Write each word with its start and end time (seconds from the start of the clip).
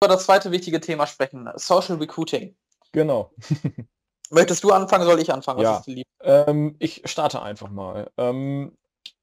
über 0.00 0.08
das 0.12 0.24
zweite 0.24 0.52
wichtige 0.52 0.80
Thema 0.80 1.06
sprechen, 1.06 1.48
Social 1.56 1.96
Recruiting. 1.96 2.56
Genau. 2.92 3.32
Möchtest 4.30 4.62
du 4.62 4.70
anfangen, 4.70 5.04
soll 5.04 5.20
ich 5.20 5.32
anfangen? 5.32 5.62
ja, 5.62 5.82
ähm, 6.22 6.76
ich 6.78 7.02
starte 7.06 7.42
einfach 7.42 7.70
mal. 7.70 8.10
Ähm, 8.16 8.76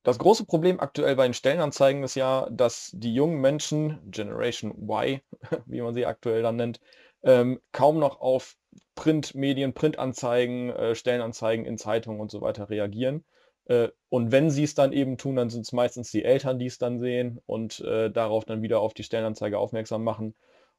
das 0.03 0.19
große 0.19 0.45
Problem 0.45 0.79
aktuell 0.79 1.15
bei 1.15 1.23
den 1.23 1.33
Stellenanzeigen 1.33 2.03
ist 2.03 2.15
ja, 2.15 2.47
dass 2.51 2.91
die 2.93 3.13
jungen 3.13 3.39
Menschen, 3.39 3.99
Generation 4.11 4.71
Y, 4.71 5.21
wie 5.65 5.81
man 5.81 5.93
sie 5.93 6.05
aktuell 6.05 6.41
dann 6.41 6.57
nennt, 6.57 6.79
ähm, 7.23 7.59
kaum 7.71 7.99
noch 7.99 8.19
auf 8.19 8.55
Printmedien, 8.95 9.73
Printanzeigen, 9.73 10.69
äh, 10.71 10.95
Stellenanzeigen 10.95 11.65
in 11.65 11.77
Zeitungen 11.77 12.19
und 12.19 12.31
so 12.31 12.41
weiter 12.41 12.69
reagieren. 12.69 13.23
Äh, 13.65 13.89
und 14.09 14.31
wenn 14.31 14.49
sie 14.49 14.63
es 14.63 14.75
dann 14.75 14.91
eben 14.91 15.17
tun, 15.17 15.35
dann 15.35 15.49
sind 15.49 15.61
es 15.61 15.71
meistens 15.71 16.11
die 16.11 16.23
Eltern, 16.23 16.59
die 16.59 16.67
es 16.67 16.77
dann 16.77 16.99
sehen 16.99 17.39
und 17.45 17.79
äh, 17.79 18.11
darauf 18.11 18.45
dann 18.45 18.61
wieder 18.61 18.79
auf 18.79 18.93
die 18.93 19.03
Stellenanzeige 19.03 19.57
aufmerksam 19.57 20.03
machen. 20.03 20.35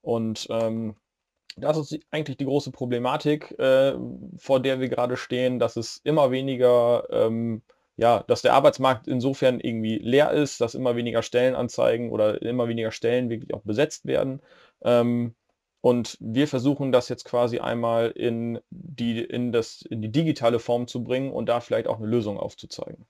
Und 0.06 0.46
ähm, 0.51 0.95
das 1.56 1.77
ist 1.77 1.98
eigentlich 2.12 2.37
die 2.37 2.45
große 2.45 2.70
Problematik, 2.70 3.59
äh, 3.59 3.95
vor 4.38 4.60
der 4.60 4.79
wir 4.79 4.88
gerade 4.88 5.16
stehen, 5.16 5.59
dass 5.59 5.74
es 5.77 6.01
immer 6.05 6.30
weniger, 6.30 7.09
ähm, 7.10 7.62
ja, 7.96 8.23
dass 8.29 8.42
der 8.42 8.55
Arbeitsmarkt 8.55 9.09
insofern 9.09 9.59
irgendwie 9.59 9.98
leer 9.98 10.30
ist, 10.30 10.60
dass 10.60 10.77
immer 10.77 10.95
weniger 10.95 11.23
Stellenanzeigen 11.23 12.12
oder 12.12 12.41
immer 12.41 12.69
weniger 12.69 12.92
Stellen 12.92 13.30
wirklich 13.30 13.52
auch 13.52 13.62
besetzt 13.62 14.06
werden. 14.06 14.41
Ähm, 14.82 15.34
und 15.80 16.16
wir 16.20 16.46
versuchen 16.46 16.93
das 16.93 17.09
jetzt 17.09 17.24
quasi 17.24 17.59
einmal 17.59 18.10
in 18.10 18.60
die, 18.70 19.20
in, 19.20 19.51
das, 19.51 19.82
in 19.82 20.02
die 20.02 20.12
digitale 20.12 20.60
Form 20.60 20.87
zu 20.87 21.02
bringen 21.02 21.32
und 21.32 21.46
da 21.46 21.59
vielleicht 21.59 21.88
auch 21.88 21.98
eine 21.98 22.07
Lösung 22.07 22.38
aufzuzeigen. 22.38 23.07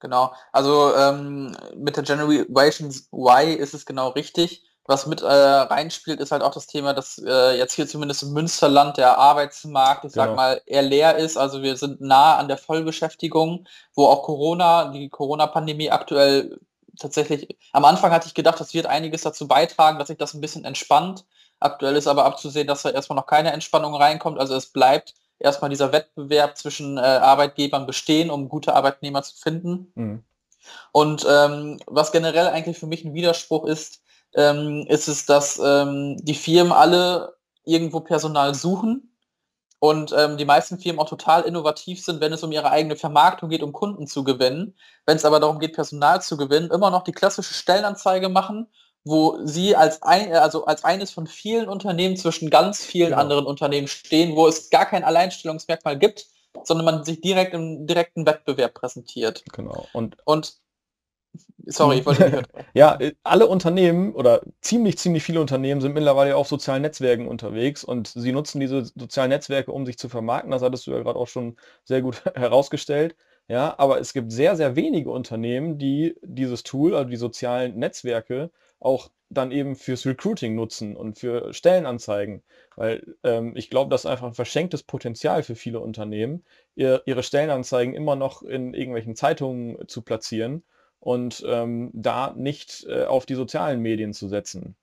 Genau, 0.00 0.34
also 0.52 0.94
ähm, 0.94 1.56
mit 1.74 1.96
der 1.96 2.02
Generation 2.02 2.90
Y 2.90 3.56
ist 3.56 3.72
es 3.72 3.86
genau 3.86 4.10
richtig. 4.10 4.62
Was 4.86 5.06
mit 5.06 5.22
äh, 5.22 5.26
reinspielt, 5.26 6.20
ist 6.20 6.30
halt 6.30 6.42
auch 6.42 6.52
das 6.52 6.66
Thema, 6.66 6.92
dass 6.92 7.18
äh, 7.18 7.56
jetzt 7.56 7.72
hier 7.72 7.88
zumindest 7.88 8.22
im 8.22 8.32
Münsterland 8.32 8.98
der 8.98 9.16
Arbeitsmarkt, 9.16 10.04
ich 10.04 10.12
genau. 10.12 10.26
sag 10.26 10.36
mal, 10.36 10.60
eher 10.66 10.82
leer 10.82 11.16
ist. 11.16 11.38
Also 11.38 11.62
wir 11.62 11.76
sind 11.76 12.02
nah 12.02 12.36
an 12.36 12.48
der 12.48 12.58
Vollbeschäftigung, 12.58 13.66
wo 13.94 14.06
auch 14.06 14.22
Corona, 14.22 14.90
die 14.90 15.08
Corona-Pandemie 15.08 15.90
aktuell 15.90 16.58
tatsächlich, 16.98 17.56
am 17.72 17.84
Anfang 17.84 18.12
hatte 18.12 18.26
ich 18.26 18.34
gedacht, 18.34 18.60
das 18.60 18.74
wird 18.74 18.86
einiges 18.86 19.22
dazu 19.22 19.48
beitragen, 19.48 19.98
dass 19.98 20.08
sich 20.08 20.18
das 20.18 20.34
ein 20.34 20.40
bisschen 20.40 20.64
entspannt. 20.64 21.24
Aktuell 21.60 21.96
ist 21.96 22.06
aber 22.06 22.24
abzusehen, 22.24 22.66
dass 22.66 22.82
da 22.82 22.90
erstmal 22.90 23.16
noch 23.16 23.26
keine 23.26 23.52
Entspannung 23.52 23.94
reinkommt. 23.94 24.38
Also 24.38 24.54
es 24.54 24.66
bleibt 24.66 25.14
erstmal 25.38 25.70
dieser 25.70 25.92
Wettbewerb 25.92 26.56
zwischen 26.56 26.98
äh, 26.98 27.00
Arbeitgebern 27.00 27.86
bestehen, 27.86 28.30
um 28.30 28.48
gute 28.48 28.74
Arbeitnehmer 28.74 29.22
zu 29.22 29.36
finden. 29.36 29.92
Mhm. 29.94 30.24
Und 30.92 31.26
ähm, 31.28 31.80
was 31.86 32.12
generell 32.12 32.48
eigentlich 32.48 32.78
für 32.78 32.86
mich 32.86 33.04
ein 33.04 33.14
Widerspruch 33.14 33.66
ist, 33.66 34.02
ähm, 34.34 34.86
ist 34.88 35.08
es, 35.08 35.26
dass 35.26 35.60
ähm, 35.62 36.16
die 36.22 36.34
Firmen 36.34 36.72
alle 36.72 37.34
irgendwo 37.64 38.00
Personal 38.00 38.54
suchen 38.54 39.14
und 39.78 40.14
ähm, 40.16 40.36
die 40.36 40.44
meisten 40.44 40.78
Firmen 40.78 41.00
auch 41.00 41.08
total 41.08 41.42
innovativ 41.42 42.02
sind, 42.02 42.20
wenn 42.20 42.32
es 42.32 42.42
um 42.42 42.52
ihre 42.52 42.70
eigene 42.70 42.96
Vermarktung 42.96 43.50
geht, 43.50 43.62
um 43.62 43.72
Kunden 43.72 44.06
zu 44.06 44.24
gewinnen. 44.24 44.76
Wenn 45.06 45.16
es 45.16 45.24
aber 45.24 45.40
darum 45.40 45.58
geht, 45.58 45.74
Personal 45.74 46.22
zu 46.22 46.36
gewinnen, 46.36 46.70
immer 46.70 46.90
noch 46.90 47.04
die 47.04 47.12
klassische 47.12 47.54
Stellenanzeige 47.54 48.28
machen, 48.28 48.66
wo 49.04 49.38
sie 49.44 49.76
als 49.76 50.02
ein, 50.02 50.32
also 50.32 50.64
als 50.64 50.84
eines 50.84 51.10
von 51.10 51.26
vielen 51.26 51.68
Unternehmen 51.68 52.16
zwischen 52.16 52.48
ganz 52.48 52.82
vielen 52.82 53.10
genau. 53.10 53.20
anderen 53.20 53.46
Unternehmen 53.46 53.86
stehen, 53.86 54.34
wo 54.34 54.46
es 54.46 54.70
gar 54.70 54.86
kein 54.86 55.04
Alleinstellungsmerkmal 55.04 55.98
gibt, 55.98 56.26
sondern 56.62 56.86
man 56.86 57.04
sich 57.04 57.20
direkt 57.20 57.52
im 57.52 57.86
direkten 57.86 58.24
Wettbewerb 58.26 58.74
präsentiert. 58.74 59.44
Genau. 59.52 59.86
Und, 59.92 60.16
und 60.24 60.54
Sorry, 61.66 61.98
ich 61.98 62.06
wollte 62.06 62.24
nicht 62.30 62.48
Ja, 62.74 62.96
äh, 63.00 63.14
alle 63.22 63.46
Unternehmen 63.46 64.14
oder 64.14 64.42
ziemlich, 64.60 64.98
ziemlich 64.98 65.22
viele 65.22 65.40
Unternehmen 65.40 65.80
sind 65.80 65.94
mittlerweile 65.94 66.36
auf 66.36 66.48
sozialen 66.48 66.82
Netzwerken 66.82 67.26
unterwegs 67.26 67.84
und 67.84 68.08
sie 68.08 68.32
nutzen 68.32 68.60
diese 68.60 68.84
sozialen 68.84 69.30
Netzwerke, 69.30 69.72
um 69.72 69.86
sich 69.86 69.98
zu 69.98 70.08
vermarkten. 70.08 70.50
Das 70.50 70.62
hattest 70.62 70.86
du 70.86 70.90
ja 70.92 70.98
gerade 71.02 71.18
auch 71.18 71.28
schon 71.28 71.56
sehr 71.84 72.02
gut 72.02 72.22
herausgestellt. 72.34 73.16
Ja, 73.48 73.74
aber 73.78 74.00
es 74.00 74.12
gibt 74.14 74.32
sehr, 74.32 74.56
sehr 74.56 74.74
wenige 74.76 75.10
Unternehmen, 75.10 75.78
die 75.78 76.14
dieses 76.22 76.62
Tool, 76.62 76.94
also 76.94 77.08
die 77.10 77.16
sozialen 77.16 77.78
Netzwerke, 77.78 78.50
auch 78.80 79.10
dann 79.30 79.50
eben 79.50 79.74
fürs 79.76 80.06
Recruiting 80.06 80.54
nutzen 80.54 80.96
und 80.96 81.18
für 81.18 81.52
Stellenanzeigen. 81.52 82.42
Weil 82.76 83.16
ähm, 83.22 83.54
ich 83.56 83.68
glaube, 83.70 83.90
das 83.90 84.02
ist 84.04 84.10
einfach 84.10 84.26
ein 84.26 84.34
verschenktes 84.34 84.82
Potenzial 84.82 85.42
für 85.42 85.56
viele 85.56 85.80
Unternehmen, 85.80 86.44
ihr, 86.74 87.02
ihre 87.06 87.22
Stellenanzeigen 87.22 87.94
immer 87.94 88.16
noch 88.16 88.42
in 88.42 88.74
irgendwelchen 88.74 89.16
Zeitungen 89.16 89.86
zu 89.88 90.02
platzieren 90.02 90.62
und 91.04 91.44
ähm, 91.46 91.90
da 91.92 92.32
nicht 92.34 92.84
äh, 92.88 93.04
auf 93.04 93.26
die 93.26 93.34
sozialen 93.34 93.80
Medien 93.80 94.14
zu 94.14 94.28
setzen. 94.28 94.74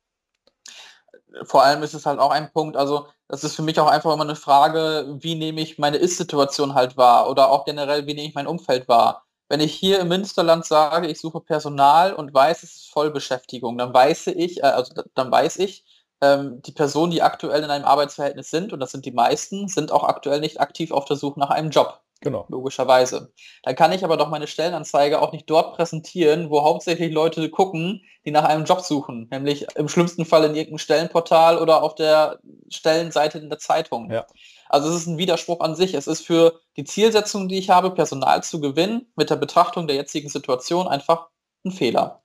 Vor 1.44 1.64
allem 1.64 1.82
ist 1.82 1.94
es 1.94 2.06
halt 2.06 2.20
auch 2.20 2.32
ein 2.32 2.52
Punkt, 2.52 2.78
also 2.78 3.08
das 3.28 3.44
ist 3.44 3.56
für 3.56 3.64
mich 3.64 3.80
auch 3.80 3.88
einfach 3.88 4.14
immer 4.14 4.24
eine 4.24 4.36
Frage, 4.36 5.18
wie 5.20 5.36
nehme 5.36 5.62
ich 5.62 5.80
meine 5.80 5.98
Ist-Situation 5.98 6.76
halt 6.76 6.96
wahr 6.98 7.30
oder 7.30 7.50
auch 7.50 7.66
generell, 7.66 8.06
wie 8.06 8.14
nehme 8.14 8.28
ich 8.28 8.36
mein 8.36 8.48
Umfeld 8.48 8.88
wahr. 8.88 9.26
Wenn 9.50 9.62
ich 9.62 9.74
hier 9.74 10.00
im 10.00 10.10
Münsterland 10.10 10.66
sage, 10.66 11.08
ich 11.08 11.20
suche 11.20 11.42
Personal 11.42 12.14
und 12.14 12.34
weiß, 12.34 12.64
es 12.64 12.76
ist 12.76 12.90
Vollbeschäftigung, 12.92 13.78
dann 13.78 13.94
weiß 13.94 14.28
ich, 14.28 14.60
äh, 14.60 14.68
also 14.68 14.94
dann 15.16 15.32
weiß 15.32 15.58
ich, 15.58 15.86
ähm, 16.22 16.62
die 16.62 16.72
Personen, 16.72 17.12
die 17.12 17.24
aktuell 17.24 17.64
in 17.64 17.70
einem 17.72 17.86
Arbeitsverhältnis 17.86 18.52
sind, 18.52 18.74
und 18.74 18.80
das 18.80 18.92
sind 18.92 19.06
die 19.06 19.12
meisten, 19.12 19.68
sind 19.68 19.92
auch 19.92 20.04
aktuell 20.04 20.40
nicht 20.40 20.62
aktiv 20.62 20.92
auf 20.92 21.06
der 21.06 21.18
Suche 21.18 21.40
nach 21.40 21.50
einem 21.50 21.72
Job. 21.72 22.00
Genau. 22.22 22.46
Logischerweise. 22.50 23.34
Dann 23.64 23.76
kann 23.76 23.92
ich 23.92 24.04
aber 24.04 24.16
doch 24.16 24.30
meine 24.30 24.46
Stellenanzeige 24.46 25.22
auch 25.22 25.32
nicht 25.32 25.50
dort 25.50 25.76
präsentieren, 25.76 26.52
wo 26.52 26.64
hauptsächlich 26.64 27.12
Leute 27.12 27.50
gucken, 27.50 28.04
die 28.26 28.32
nach 28.32 28.44
einem 28.44 28.66
Job 28.66 28.82
suchen. 28.82 29.28
Nämlich 29.32 29.66
im 29.76 29.88
schlimmsten 29.88 30.26
Fall 30.26 30.44
in 30.44 30.54
irgendeinem 30.54 30.78
Stellenportal 30.78 31.58
oder 31.58 31.82
auf 31.82 31.96
der 31.96 32.40
Stellenseite 32.70 33.40
in 33.40 33.50
der 33.50 33.58
Zeitung. 33.58 34.12
Ja. 34.12 34.28
Also 34.70 34.90
es 34.90 34.98
ist 34.98 35.08
ein 35.08 35.18
Widerspruch 35.18 35.62
an 35.62 35.76
sich. 35.76 35.96
Es 35.96 36.06
ist 36.06 36.26
für 36.26 36.60
die 36.78 36.84
Zielsetzung, 36.84 37.48
die 37.48 37.58
ich 37.58 37.72
habe, 37.72 37.90
Personal 37.90 38.44
zu 38.44 38.62
gewinnen, 38.62 39.12
mit 39.16 39.32
der 39.32 39.36
Betrachtung 39.36 39.88
der 39.88 39.96
jetzigen 39.96 40.30
Situation 40.30 40.88
einfach 40.88 41.28
ein 41.66 41.72
Fehler. 41.72 42.22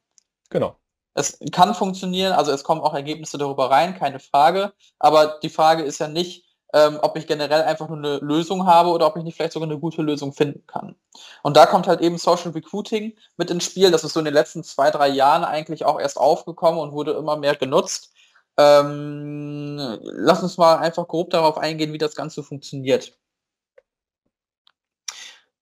Genau. 0.50 0.76
Es 1.14 1.38
kann 1.50 1.74
funktionieren, 1.74 2.34
also 2.34 2.52
es 2.52 2.62
kommen 2.62 2.82
auch 2.82 2.92
Ergebnisse 2.92 3.38
darüber 3.38 3.70
rein, 3.70 3.98
keine 3.98 4.20
Frage. 4.20 4.74
Aber 4.98 5.38
die 5.42 5.48
Frage 5.48 5.82
ist 5.82 5.98
ja 5.98 6.08
nicht, 6.08 6.45
ähm, 6.76 6.98
ob 7.00 7.16
ich 7.16 7.26
generell 7.26 7.62
einfach 7.62 7.88
nur 7.88 7.96
eine 7.96 8.18
Lösung 8.18 8.66
habe 8.66 8.90
oder 8.90 9.06
ob 9.06 9.16
ich 9.16 9.24
nicht 9.24 9.34
vielleicht 9.34 9.54
sogar 9.54 9.68
eine 9.68 9.78
gute 9.78 10.02
Lösung 10.02 10.34
finden 10.34 10.66
kann. 10.66 10.94
Und 11.42 11.56
da 11.56 11.64
kommt 11.64 11.86
halt 11.86 12.02
eben 12.02 12.18
Social 12.18 12.50
Recruiting 12.52 13.16
mit 13.38 13.50
ins 13.50 13.64
Spiel. 13.64 13.90
Das 13.90 14.04
ist 14.04 14.12
so 14.12 14.20
in 14.20 14.26
den 14.26 14.34
letzten 14.34 14.62
zwei, 14.62 14.90
drei 14.90 15.08
Jahren 15.08 15.42
eigentlich 15.42 15.86
auch 15.86 15.98
erst 15.98 16.18
aufgekommen 16.18 16.78
und 16.78 16.92
wurde 16.92 17.12
immer 17.12 17.38
mehr 17.38 17.56
genutzt. 17.56 18.12
Ähm, 18.58 19.98
lass 20.02 20.42
uns 20.42 20.58
mal 20.58 20.76
einfach 20.76 21.08
grob 21.08 21.30
darauf 21.30 21.56
eingehen, 21.56 21.94
wie 21.94 21.98
das 21.98 22.14
Ganze 22.14 22.42
funktioniert. 22.42 23.18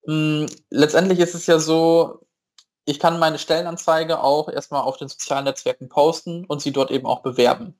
Ähm, 0.08 0.46
letztendlich 0.70 1.20
ist 1.20 1.34
es 1.34 1.46
ja 1.46 1.60
so, 1.60 2.20
ich 2.86 2.98
kann 2.98 3.20
meine 3.20 3.38
Stellenanzeige 3.38 4.20
auch 4.20 4.48
erstmal 4.48 4.82
auf 4.82 4.96
den 4.96 5.08
sozialen 5.08 5.44
Netzwerken 5.44 5.88
posten 5.88 6.44
und 6.46 6.60
sie 6.60 6.72
dort 6.72 6.90
eben 6.90 7.06
auch 7.06 7.22
bewerben. 7.22 7.78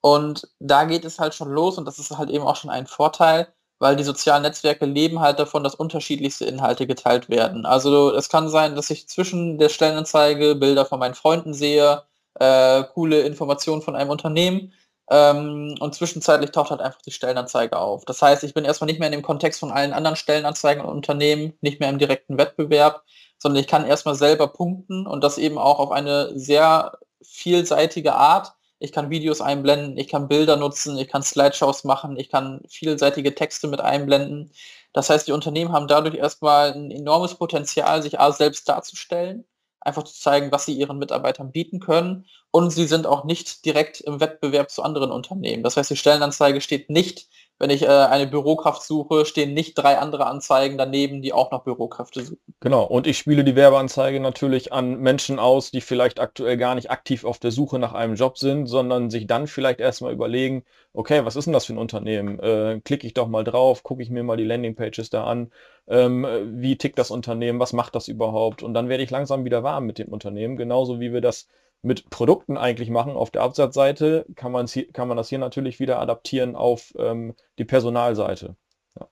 Und 0.00 0.48
da 0.60 0.84
geht 0.84 1.04
es 1.04 1.18
halt 1.18 1.34
schon 1.34 1.50
los 1.50 1.78
und 1.78 1.84
das 1.84 1.98
ist 1.98 2.16
halt 2.16 2.30
eben 2.30 2.44
auch 2.44 2.56
schon 2.56 2.70
ein 2.70 2.86
Vorteil, 2.86 3.48
weil 3.78 3.96
die 3.96 4.04
sozialen 4.04 4.42
Netzwerke 4.42 4.86
leben 4.86 5.20
halt 5.20 5.38
davon, 5.38 5.64
dass 5.64 5.74
unterschiedlichste 5.74 6.44
Inhalte 6.44 6.86
geteilt 6.86 7.28
werden. 7.28 7.66
Also 7.66 8.14
es 8.14 8.28
kann 8.28 8.48
sein, 8.48 8.74
dass 8.76 8.90
ich 8.90 9.08
zwischen 9.08 9.58
der 9.58 9.68
Stellenanzeige 9.68 10.54
Bilder 10.54 10.84
von 10.86 10.98
meinen 10.98 11.14
Freunden 11.14 11.54
sehe, 11.54 12.02
äh, 12.34 12.84
coole 12.94 13.20
Informationen 13.22 13.82
von 13.82 13.96
einem 13.96 14.10
Unternehmen 14.10 14.72
ähm, 15.10 15.74
und 15.80 15.94
zwischenzeitlich 15.94 16.50
taucht 16.50 16.70
halt 16.70 16.80
einfach 16.80 17.02
die 17.02 17.10
Stellenanzeige 17.10 17.78
auf. 17.78 18.04
Das 18.04 18.20
heißt, 18.22 18.44
ich 18.44 18.54
bin 18.54 18.64
erstmal 18.64 18.86
nicht 18.86 18.98
mehr 19.00 19.08
in 19.08 19.12
dem 19.12 19.22
Kontext 19.22 19.60
von 19.60 19.70
allen 19.70 19.92
anderen 19.92 20.16
Stellenanzeigen 20.16 20.84
und 20.84 20.90
Unternehmen, 20.90 21.54
nicht 21.60 21.80
mehr 21.80 21.88
im 21.88 21.98
direkten 21.98 22.38
Wettbewerb, 22.38 23.02
sondern 23.38 23.60
ich 23.60 23.68
kann 23.68 23.86
erstmal 23.86 24.14
selber 24.14 24.48
punkten 24.48 25.06
und 25.06 25.22
das 25.24 25.38
eben 25.38 25.58
auch 25.58 25.78
auf 25.78 25.90
eine 25.92 26.38
sehr 26.38 26.98
vielseitige 27.22 28.14
Art 28.14 28.54
ich 28.78 28.92
kann 28.92 29.10
Videos 29.10 29.40
einblenden, 29.40 29.98
ich 29.98 30.08
kann 30.08 30.28
Bilder 30.28 30.56
nutzen, 30.56 30.96
ich 30.98 31.08
kann 31.08 31.22
Slideshows 31.22 31.84
machen, 31.84 32.16
ich 32.16 32.28
kann 32.30 32.60
vielseitige 32.68 33.34
Texte 33.34 33.68
mit 33.68 33.80
einblenden. 33.80 34.52
Das 34.92 35.10
heißt, 35.10 35.26
die 35.28 35.32
Unternehmen 35.32 35.72
haben 35.72 35.88
dadurch 35.88 36.14
erstmal 36.14 36.72
ein 36.72 36.90
enormes 36.90 37.34
Potenzial, 37.34 38.02
sich 38.02 38.20
A 38.20 38.32
selbst 38.32 38.68
darzustellen, 38.68 39.44
einfach 39.80 40.04
zu 40.04 40.14
zeigen, 40.14 40.52
was 40.52 40.66
sie 40.66 40.74
ihren 40.74 40.98
Mitarbeitern 40.98 41.52
bieten 41.52 41.80
können. 41.80 42.26
Und 42.50 42.70
sie 42.70 42.86
sind 42.86 43.06
auch 43.06 43.24
nicht 43.24 43.64
direkt 43.64 44.00
im 44.00 44.20
Wettbewerb 44.20 44.70
zu 44.70 44.82
anderen 44.82 45.10
Unternehmen. 45.10 45.62
Das 45.62 45.76
heißt, 45.76 45.90
die 45.90 45.96
Stellenanzeige 45.96 46.60
steht 46.60 46.88
nicht 46.90 47.28
wenn 47.58 47.70
ich 47.70 47.82
äh, 47.82 47.86
eine 47.86 48.26
Bürokraft 48.26 48.82
suche, 48.82 49.26
stehen 49.26 49.52
nicht 49.52 49.74
drei 49.74 49.98
andere 49.98 50.26
Anzeigen 50.26 50.78
daneben, 50.78 51.22
die 51.22 51.32
auch 51.32 51.50
noch 51.50 51.64
Bürokräfte 51.64 52.22
suchen. 52.24 52.54
Genau, 52.60 52.84
und 52.84 53.06
ich 53.06 53.18
spiele 53.18 53.44
die 53.44 53.56
Werbeanzeige 53.56 54.20
natürlich 54.20 54.72
an 54.72 55.00
Menschen 55.00 55.38
aus, 55.38 55.70
die 55.70 55.80
vielleicht 55.80 56.20
aktuell 56.20 56.56
gar 56.56 56.74
nicht 56.74 56.90
aktiv 56.90 57.24
auf 57.24 57.38
der 57.38 57.50
Suche 57.50 57.78
nach 57.78 57.92
einem 57.92 58.14
Job 58.14 58.38
sind, 58.38 58.66
sondern 58.66 59.10
sich 59.10 59.26
dann 59.26 59.46
vielleicht 59.46 59.80
erstmal 59.80 60.12
überlegen, 60.12 60.64
okay, 60.92 61.24
was 61.24 61.36
ist 61.36 61.46
denn 61.46 61.52
das 61.52 61.66
für 61.66 61.74
ein 61.74 61.78
Unternehmen? 61.78 62.38
Äh, 62.38 62.80
klicke 62.84 63.06
ich 63.06 63.14
doch 63.14 63.28
mal 63.28 63.44
drauf, 63.44 63.82
gucke 63.82 64.02
ich 64.02 64.10
mir 64.10 64.22
mal 64.22 64.36
die 64.36 64.44
Landingpages 64.44 65.10
da 65.10 65.24
an, 65.24 65.50
ähm, 65.88 66.26
wie 66.60 66.76
tickt 66.76 66.98
das 66.98 67.10
Unternehmen, 67.10 67.60
was 67.60 67.72
macht 67.72 67.94
das 67.94 68.08
überhaupt? 68.08 68.62
Und 68.62 68.74
dann 68.74 68.88
werde 68.88 69.02
ich 69.02 69.10
langsam 69.10 69.44
wieder 69.44 69.62
warm 69.62 69.86
mit 69.86 69.98
dem 69.98 70.08
Unternehmen, 70.08 70.56
genauso 70.56 71.00
wie 71.00 71.12
wir 71.12 71.20
das 71.20 71.48
mit 71.82 72.10
Produkten 72.10 72.56
eigentlich 72.56 72.90
machen 72.90 73.16
auf 73.16 73.30
der 73.30 73.42
Absatzseite, 73.42 74.26
kann 74.34 74.52
man, 74.52 74.66
kann 74.92 75.08
man 75.08 75.16
das 75.16 75.28
hier 75.28 75.38
natürlich 75.38 75.78
wieder 75.78 76.00
adaptieren 76.00 76.56
auf 76.56 76.92
ähm, 76.98 77.34
die 77.58 77.64
Personalseite. 77.64 78.56
Ja. 78.98 79.08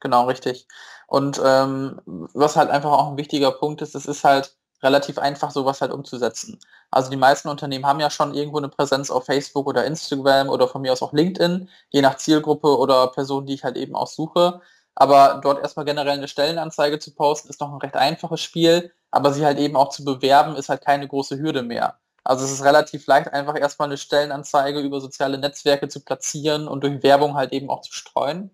Genau, 0.00 0.26
richtig. 0.26 0.66
Und 1.06 1.40
ähm, 1.44 2.00
was 2.34 2.56
halt 2.56 2.70
einfach 2.70 2.92
auch 2.92 3.08
ein 3.08 3.16
wichtiger 3.16 3.52
Punkt 3.52 3.82
ist, 3.82 3.94
es 3.94 4.06
ist 4.06 4.24
halt 4.24 4.56
relativ 4.82 5.18
einfach, 5.18 5.50
sowas 5.50 5.80
halt 5.80 5.92
umzusetzen. 5.92 6.58
Also 6.90 7.10
die 7.10 7.16
meisten 7.16 7.48
Unternehmen 7.48 7.86
haben 7.86 8.00
ja 8.00 8.10
schon 8.10 8.34
irgendwo 8.34 8.58
eine 8.58 8.68
Präsenz 8.68 9.10
auf 9.10 9.26
Facebook 9.26 9.66
oder 9.66 9.84
Instagram 9.86 10.48
oder 10.48 10.68
von 10.68 10.82
mir 10.82 10.92
aus 10.92 11.02
auch 11.02 11.12
LinkedIn, 11.12 11.68
je 11.90 12.02
nach 12.02 12.16
Zielgruppe 12.16 12.76
oder 12.78 13.06
Person, 13.08 13.46
die 13.46 13.54
ich 13.54 13.64
halt 13.64 13.76
eben 13.76 13.94
auch 13.94 14.08
suche. 14.08 14.60
Aber 14.94 15.40
dort 15.42 15.60
erstmal 15.62 15.86
generell 15.86 16.18
eine 16.18 16.28
Stellenanzeige 16.28 16.98
zu 16.98 17.14
posten, 17.14 17.48
ist 17.48 17.60
noch 17.60 17.72
ein 17.72 17.78
recht 17.78 17.96
einfaches 17.96 18.40
Spiel, 18.42 18.92
aber 19.10 19.32
sie 19.32 19.44
halt 19.44 19.58
eben 19.58 19.76
auch 19.76 19.88
zu 19.90 20.04
bewerben, 20.04 20.56
ist 20.56 20.68
halt 20.68 20.82
keine 20.82 21.08
große 21.08 21.38
Hürde 21.38 21.62
mehr. 21.62 21.98
Also 22.24 22.44
es 22.44 22.52
ist 22.52 22.64
relativ 22.64 23.06
leicht, 23.06 23.32
einfach 23.32 23.58
erstmal 23.58 23.88
eine 23.88 23.96
Stellenanzeige 23.96 24.80
über 24.80 25.00
soziale 25.00 25.38
Netzwerke 25.38 25.88
zu 25.88 26.00
platzieren 26.00 26.68
und 26.68 26.84
durch 26.84 27.02
Werbung 27.02 27.34
halt 27.34 27.52
eben 27.52 27.68
auch 27.68 27.80
zu 27.82 27.92
streuen. 27.92 28.50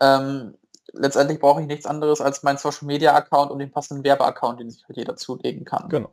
Ähm, 0.00 0.56
letztendlich 0.92 1.40
brauche 1.40 1.60
ich 1.60 1.66
nichts 1.66 1.86
anderes 1.86 2.20
als 2.20 2.42
meinen 2.42 2.58
Social 2.58 2.86
Media 2.86 3.14
Account 3.14 3.50
und 3.50 3.58
den 3.58 3.70
passenden 3.70 4.04
Werbeaccount, 4.04 4.60
den 4.60 4.70
sich 4.70 4.84
halt 4.86 4.96
jeder 4.96 5.16
zulegen 5.16 5.64
kann. 5.64 5.88
Genau. 5.88 6.10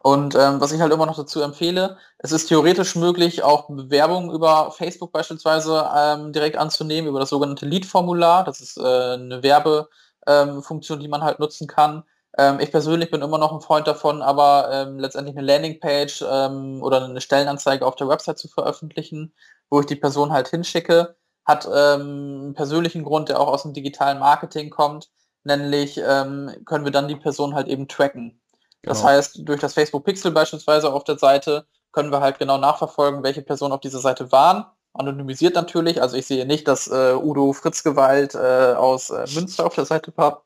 Und 0.00 0.34
ähm, 0.34 0.60
was 0.60 0.70
ich 0.70 0.82
halt 0.82 0.92
immer 0.92 1.06
noch 1.06 1.16
dazu 1.16 1.40
empfehle, 1.40 1.96
es 2.18 2.30
ist 2.30 2.48
theoretisch 2.48 2.94
möglich, 2.94 3.42
auch 3.42 3.68
Bewerbungen 3.68 4.30
über 4.30 4.70
Facebook 4.70 5.12
beispielsweise 5.12 5.88
ähm, 5.96 6.30
direkt 6.32 6.58
anzunehmen, 6.58 7.08
über 7.08 7.20
das 7.20 7.30
sogenannte 7.30 7.64
Lead-Formular. 7.64 8.44
Das 8.44 8.60
ist 8.60 8.76
äh, 8.76 8.82
eine 8.82 9.42
Werbefunktion, 9.42 10.98
ähm, 10.98 11.02
die 11.02 11.08
man 11.08 11.22
halt 11.22 11.38
nutzen 11.38 11.66
kann. 11.66 12.04
Ähm, 12.36 12.60
ich 12.60 12.70
persönlich 12.70 13.10
bin 13.10 13.22
immer 13.22 13.38
noch 13.38 13.52
ein 13.52 13.60
Freund 13.60 13.86
davon, 13.86 14.22
aber 14.22 14.68
ähm, 14.72 14.98
letztendlich 14.98 15.36
eine 15.36 15.46
Landingpage 15.46 16.24
ähm, 16.28 16.82
oder 16.82 17.04
eine 17.04 17.20
Stellenanzeige 17.20 17.86
auf 17.86 17.96
der 17.96 18.08
Website 18.08 18.38
zu 18.38 18.48
veröffentlichen, 18.48 19.34
wo 19.70 19.80
ich 19.80 19.86
die 19.86 19.96
Person 19.96 20.32
halt 20.32 20.48
hinschicke 20.48 21.16
hat 21.44 21.66
ähm, 21.66 22.40
einen 22.42 22.54
persönlichen 22.54 23.04
Grund, 23.04 23.28
der 23.28 23.40
auch 23.40 23.48
aus 23.48 23.62
dem 23.62 23.74
digitalen 23.74 24.18
Marketing 24.18 24.70
kommt, 24.70 25.10
nämlich 25.44 25.98
ähm, 25.98 26.50
können 26.64 26.84
wir 26.84 26.92
dann 26.92 27.08
die 27.08 27.16
Person 27.16 27.54
halt 27.54 27.68
eben 27.68 27.86
tracken. 27.86 28.40
Genau. 28.82 28.92
Das 28.92 29.04
heißt, 29.04 29.40
durch 29.44 29.60
das 29.60 29.74
Facebook 29.74 30.04
Pixel 30.04 30.30
beispielsweise 30.30 30.92
auf 30.92 31.04
der 31.04 31.18
Seite 31.18 31.66
können 31.92 32.10
wir 32.10 32.20
halt 32.20 32.38
genau 32.38 32.58
nachverfolgen, 32.58 33.22
welche 33.22 33.42
Personen 33.42 33.72
auf 33.72 33.80
dieser 33.80 34.00
Seite 34.00 34.32
waren. 34.32 34.64
Anonymisiert 34.94 35.54
natürlich, 35.54 36.00
also 36.00 36.16
ich 36.16 36.26
sehe 36.26 36.46
nicht, 36.46 36.66
dass 36.68 36.86
äh, 36.86 37.14
Udo 37.14 37.52
Fritzgewalt 37.52 38.34
äh, 38.34 38.74
aus 38.76 39.10
äh, 39.10 39.26
Münster 39.34 39.66
auf 39.66 39.74
der 39.74 39.84
Seite 39.84 40.12
war, 40.16 40.43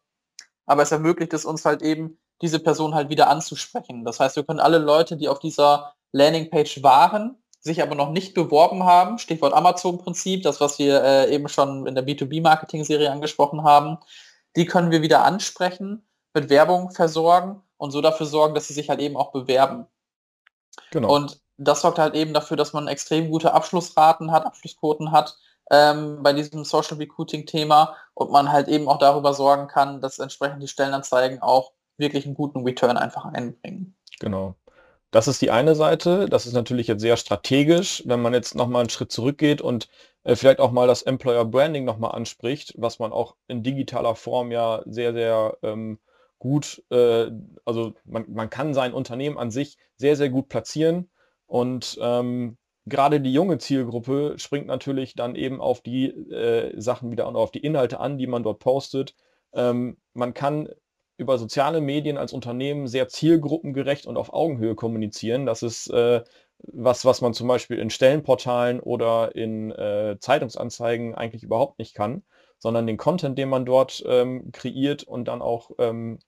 aber 0.68 0.82
es 0.82 0.92
ermöglicht 0.92 1.32
es 1.32 1.44
uns 1.44 1.64
halt 1.64 1.82
eben, 1.82 2.18
diese 2.42 2.60
Person 2.60 2.94
halt 2.94 3.08
wieder 3.08 3.28
anzusprechen. 3.28 4.04
Das 4.04 4.20
heißt, 4.20 4.36
wir 4.36 4.44
können 4.44 4.60
alle 4.60 4.78
Leute, 4.78 5.16
die 5.16 5.28
auf 5.28 5.40
dieser 5.40 5.94
Landingpage 6.12 6.82
waren, 6.82 7.36
sich 7.60 7.82
aber 7.82 7.94
noch 7.94 8.10
nicht 8.10 8.34
beworben 8.34 8.84
haben, 8.84 9.18
Stichwort 9.18 9.54
Amazon-Prinzip, 9.54 10.42
das, 10.42 10.60
was 10.60 10.78
wir 10.78 11.02
äh, 11.02 11.34
eben 11.34 11.48
schon 11.48 11.86
in 11.86 11.94
der 11.94 12.06
B2B-Marketing-Serie 12.06 13.10
angesprochen 13.10 13.64
haben, 13.64 13.98
die 14.56 14.66
können 14.66 14.90
wir 14.90 15.02
wieder 15.02 15.24
ansprechen, 15.24 16.06
mit 16.34 16.50
Werbung 16.50 16.90
versorgen 16.90 17.62
und 17.78 17.90
so 17.90 18.00
dafür 18.00 18.26
sorgen, 18.26 18.54
dass 18.54 18.68
sie 18.68 18.74
sich 18.74 18.88
halt 18.88 19.00
eben 19.00 19.16
auch 19.16 19.32
bewerben. 19.32 19.86
Genau. 20.92 21.14
Und 21.14 21.40
das 21.56 21.80
sorgt 21.80 21.98
halt 21.98 22.14
eben 22.14 22.32
dafür, 22.32 22.56
dass 22.56 22.72
man 22.72 22.86
extrem 22.88 23.30
gute 23.30 23.52
Abschlussraten 23.52 24.30
hat, 24.30 24.46
Abschlussquoten 24.46 25.10
hat 25.10 25.36
ähm, 25.70 26.22
bei 26.22 26.32
diesem 26.32 26.64
Social 26.64 26.96
Recruiting-Thema 26.96 27.96
und 28.14 28.30
man 28.30 28.50
halt 28.50 28.68
eben 28.68 28.88
auch 28.88 28.98
darüber 28.98 29.34
sorgen 29.34 29.68
kann, 29.68 30.00
dass 30.00 30.18
entsprechend 30.18 30.62
die 30.62 30.68
Stellenanzeigen 30.68 31.42
auch 31.42 31.72
wirklich 31.96 32.26
einen 32.26 32.34
guten 32.34 32.62
Return 32.64 32.96
einfach 32.96 33.24
einbringen. 33.24 33.96
Genau. 34.20 34.54
Das 35.10 35.26
ist 35.26 35.40
die 35.40 35.50
eine 35.50 35.74
Seite. 35.74 36.26
Das 36.28 36.46
ist 36.46 36.52
natürlich 36.52 36.86
jetzt 36.86 37.00
sehr 37.00 37.16
strategisch, 37.16 38.02
wenn 38.06 38.20
man 38.20 38.34
jetzt 38.34 38.54
nochmal 38.54 38.80
einen 38.80 38.90
Schritt 38.90 39.10
zurückgeht 39.10 39.62
und 39.62 39.88
äh, 40.24 40.36
vielleicht 40.36 40.60
auch 40.60 40.70
mal 40.70 40.86
das 40.86 41.02
Employer 41.02 41.44
Branding 41.44 41.84
nochmal 41.84 42.12
anspricht, 42.12 42.74
was 42.76 42.98
man 42.98 43.12
auch 43.12 43.36
in 43.46 43.62
digitaler 43.62 44.14
Form 44.14 44.52
ja 44.52 44.82
sehr, 44.84 45.14
sehr 45.14 45.56
ähm, 45.62 45.98
gut, 46.38 46.82
äh, 46.90 47.30
also 47.64 47.94
man, 48.04 48.26
man 48.28 48.50
kann 48.50 48.74
sein 48.74 48.92
Unternehmen 48.92 49.38
an 49.38 49.50
sich 49.50 49.78
sehr, 49.96 50.16
sehr 50.16 50.28
gut 50.28 50.48
platzieren 50.48 51.10
und 51.46 51.98
ähm, 52.00 52.58
gerade 52.88 53.20
die 53.20 53.32
junge 53.32 53.58
Zielgruppe 53.58 54.34
springt 54.38 54.66
natürlich 54.66 55.14
dann 55.14 55.34
eben 55.34 55.60
auf 55.60 55.80
die 55.80 56.06
äh, 56.06 56.78
Sachen 56.80 57.10
wieder 57.10 57.28
und 57.28 57.36
auf 57.36 57.50
die 57.50 57.60
Inhalte 57.60 58.00
an, 58.00 58.18
die 58.18 58.26
man 58.26 58.42
dort 58.42 58.58
postet. 58.58 59.14
Ähm, 59.52 59.98
man 60.14 60.34
kann 60.34 60.68
über 61.16 61.36
soziale 61.36 61.80
Medien 61.80 62.16
als 62.16 62.32
Unternehmen 62.32 62.86
sehr 62.86 63.08
zielgruppengerecht 63.08 64.06
und 64.06 64.16
auf 64.16 64.32
Augenhöhe 64.32 64.74
kommunizieren. 64.76 65.46
Das 65.46 65.62
ist 65.62 65.88
äh, 65.90 66.22
was, 66.58 67.04
was 67.04 67.20
man 67.20 67.34
zum 67.34 67.48
Beispiel 67.48 67.78
in 67.78 67.90
Stellenportalen 67.90 68.80
oder 68.80 69.34
in 69.34 69.70
äh, 69.72 70.16
Zeitungsanzeigen 70.20 71.14
eigentlich 71.14 71.42
überhaupt 71.42 71.78
nicht 71.78 71.94
kann, 71.94 72.22
sondern 72.58 72.86
den 72.86 72.96
Content, 72.96 73.38
den 73.38 73.48
man 73.48 73.66
dort 73.66 74.02
ähm, 74.06 74.50
kreiert 74.52 75.02
und 75.04 75.26
dann 75.26 75.42
auch 75.42 75.70
ähm, 75.78 76.18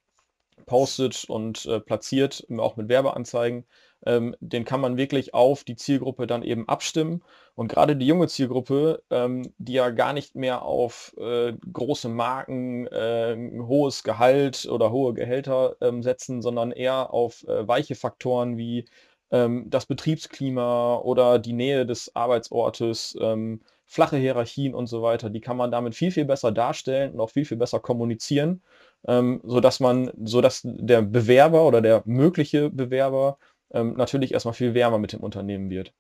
postet 0.66 1.24
und 1.28 1.66
äh, 1.66 1.80
platziert, 1.80 2.46
auch 2.58 2.76
mit 2.76 2.88
Werbeanzeigen, 2.88 3.66
ähm, 4.06 4.34
den 4.40 4.64
kann 4.64 4.80
man 4.80 4.96
wirklich 4.96 5.34
auf 5.34 5.64
die 5.64 5.76
Zielgruppe 5.76 6.26
dann 6.26 6.42
eben 6.42 6.68
abstimmen. 6.68 7.22
Und 7.54 7.68
gerade 7.68 7.96
die 7.96 8.06
junge 8.06 8.28
Zielgruppe, 8.28 9.02
ähm, 9.10 9.52
die 9.58 9.74
ja 9.74 9.90
gar 9.90 10.12
nicht 10.12 10.34
mehr 10.34 10.62
auf 10.62 11.14
äh, 11.18 11.52
große 11.72 12.08
Marken, 12.08 12.86
äh, 12.86 13.36
hohes 13.60 14.02
Gehalt 14.02 14.66
oder 14.70 14.90
hohe 14.90 15.14
Gehälter 15.14 15.76
ähm, 15.80 16.02
setzen, 16.02 16.42
sondern 16.42 16.72
eher 16.72 17.12
auf 17.12 17.46
äh, 17.46 17.66
weiche 17.68 17.94
Faktoren 17.94 18.56
wie 18.56 18.86
ähm, 19.30 19.66
das 19.68 19.86
Betriebsklima 19.86 20.96
oder 20.96 21.38
die 21.38 21.52
Nähe 21.52 21.86
des 21.86 22.14
Arbeitsortes, 22.14 23.16
ähm, 23.20 23.60
flache 23.86 24.16
Hierarchien 24.16 24.74
und 24.74 24.86
so 24.86 25.02
weiter, 25.02 25.30
die 25.30 25.40
kann 25.40 25.56
man 25.56 25.70
damit 25.72 25.94
viel, 25.96 26.12
viel 26.12 26.24
besser 26.24 26.52
darstellen 26.52 27.12
und 27.12 27.20
auch 27.20 27.30
viel, 27.30 27.44
viel 27.44 27.56
besser 27.56 27.80
kommunizieren, 27.80 28.62
ähm, 29.06 29.40
sodass 29.44 29.80
man, 29.80 30.12
sodass 30.24 30.62
der 30.64 31.02
Bewerber 31.02 31.66
oder 31.66 31.80
der 31.80 32.02
mögliche 32.06 32.70
Bewerber 32.70 33.38
ähm, 33.72 33.94
natürlich 33.94 34.32
erstmal 34.32 34.54
viel 34.54 34.74
wärmer 34.74 34.98
mit 34.98 35.12
dem 35.12 35.20
Unternehmen 35.20 35.70
wird. 35.70 35.92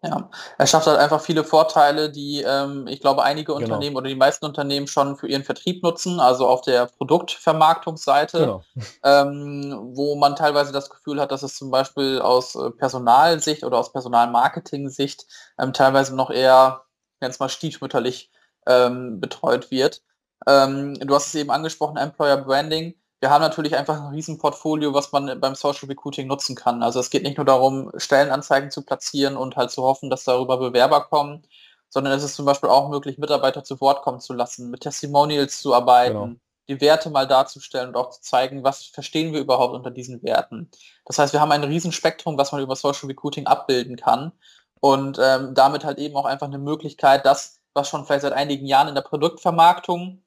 Ja, 0.00 0.30
er 0.58 0.66
schafft 0.68 0.86
halt 0.86 0.98
einfach 1.00 1.20
viele 1.20 1.42
Vorteile, 1.42 2.08
die 2.08 2.42
ähm, 2.46 2.86
ich 2.86 3.00
glaube 3.00 3.24
einige 3.24 3.52
genau. 3.52 3.64
Unternehmen 3.64 3.96
oder 3.96 4.08
die 4.08 4.14
meisten 4.14 4.44
Unternehmen 4.44 4.86
schon 4.86 5.16
für 5.16 5.26
ihren 5.26 5.42
Vertrieb 5.42 5.82
nutzen, 5.82 6.20
also 6.20 6.46
auf 6.46 6.60
der 6.60 6.86
Produktvermarktungsseite, 6.86 8.38
genau. 8.38 8.62
ähm, 9.04 9.90
wo 9.94 10.14
man 10.14 10.36
teilweise 10.36 10.70
das 10.70 10.88
Gefühl 10.88 11.20
hat, 11.20 11.32
dass 11.32 11.42
es 11.42 11.56
zum 11.56 11.72
Beispiel 11.72 12.20
aus 12.20 12.54
äh, 12.54 12.70
Personalsicht 12.70 13.64
oder 13.64 13.78
aus 13.78 13.92
Personalmarketing-Sicht 13.92 15.26
ähm, 15.58 15.72
teilweise 15.72 16.14
noch 16.14 16.30
eher, 16.30 16.84
ganz 17.18 17.40
mal 17.40 17.48
stiefmütterlich 17.48 18.30
ähm, 18.68 19.18
betreut 19.18 19.72
wird. 19.72 20.02
Ähm, 20.46 20.94
du 21.00 21.12
hast 21.12 21.26
es 21.26 21.34
eben 21.34 21.50
angesprochen, 21.50 21.96
Employer 21.96 22.36
Branding 22.36 22.94
wir 23.20 23.30
haben 23.30 23.42
natürlich 23.42 23.76
einfach 23.76 24.00
ein 24.00 24.14
Riesenportfolio, 24.14 24.94
was 24.94 25.10
man 25.10 25.40
beim 25.40 25.54
Social 25.54 25.88
Recruiting 25.88 26.28
nutzen 26.28 26.54
kann. 26.54 26.82
Also 26.82 27.00
es 27.00 27.10
geht 27.10 27.24
nicht 27.24 27.36
nur 27.36 27.46
darum, 27.46 27.90
Stellenanzeigen 27.96 28.70
zu 28.70 28.82
platzieren 28.82 29.36
und 29.36 29.56
halt 29.56 29.70
zu 29.70 29.82
hoffen, 29.82 30.08
dass 30.08 30.24
darüber 30.24 30.56
Bewerber 30.58 31.04
kommen, 31.04 31.42
sondern 31.88 32.12
es 32.12 32.22
ist 32.22 32.36
zum 32.36 32.46
Beispiel 32.46 32.68
auch 32.68 32.88
möglich, 32.90 33.18
Mitarbeiter 33.18 33.64
zu 33.64 33.80
Wort 33.80 34.02
kommen 34.02 34.20
zu 34.20 34.34
lassen, 34.34 34.70
mit 34.70 34.82
Testimonials 34.82 35.60
zu 35.60 35.74
arbeiten, 35.74 36.14
genau. 36.14 36.34
die 36.68 36.80
Werte 36.80 37.10
mal 37.10 37.26
darzustellen 37.26 37.88
und 37.88 37.96
auch 37.96 38.10
zu 38.10 38.20
zeigen, 38.20 38.62
was 38.62 38.84
verstehen 38.84 39.32
wir 39.32 39.40
überhaupt 39.40 39.74
unter 39.74 39.90
diesen 39.90 40.22
Werten. 40.22 40.70
Das 41.04 41.18
heißt, 41.18 41.32
wir 41.32 41.40
haben 41.40 41.52
ein 41.52 41.64
Riesenspektrum, 41.64 42.38
was 42.38 42.52
man 42.52 42.62
über 42.62 42.76
Social 42.76 43.08
Recruiting 43.08 43.46
abbilden 43.46 43.96
kann 43.96 44.32
und 44.80 45.18
ähm, 45.20 45.54
damit 45.54 45.84
halt 45.84 45.98
eben 45.98 46.14
auch 46.14 46.26
einfach 46.26 46.46
eine 46.46 46.58
Möglichkeit, 46.58 47.26
das, 47.26 47.60
was 47.74 47.88
schon 47.88 48.04
vielleicht 48.04 48.22
seit 48.22 48.32
einigen 48.32 48.66
Jahren 48.66 48.88
in 48.88 48.94
der 48.94 49.02
Produktvermarktung 49.02 50.22